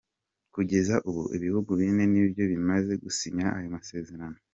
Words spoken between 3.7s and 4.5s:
masezerano.